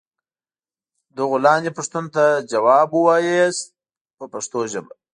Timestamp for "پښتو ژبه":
4.33-4.93